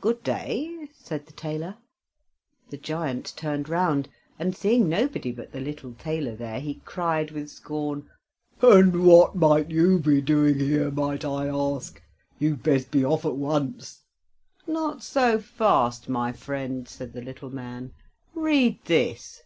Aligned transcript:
"Good 0.00 0.24
day," 0.24 0.88
said 0.92 1.26
the 1.26 1.32
tailor. 1.32 1.76
The 2.70 2.76
giant 2.76 3.32
turned 3.36 3.68
round, 3.68 4.08
and 4.36 4.56
seeing 4.56 4.88
nobody 4.88 5.30
but 5.30 5.52
the 5.52 5.60
little 5.60 5.92
tailor 5.94 6.34
there, 6.34 6.58
he 6.58 6.82
cried 6.84 7.30
with 7.30 7.48
scorn: 7.52 8.10
"And 8.60 9.06
what 9.06 9.36
might 9.36 9.70
you 9.70 10.00
be 10.00 10.20
doing 10.20 10.58
here, 10.58 10.90
might 10.90 11.24
I 11.24 11.46
ask? 11.46 12.02
You'd 12.40 12.64
best 12.64 12.90
be 12.90 13.04
off 13.04 13.24
at 13.24 13.36
once." 13.36 14.02
"Not 14.66 15.04
so 15.04 15.38
fast, 15.38 16.08
my 16.08 16.32
friend," 16.32 16.88
said 16.88 17.12
the 17.12 17.22
little 17.22 17.50
man; 17.50 17.94
"read 18.34 18.80
this." 18.86 19.44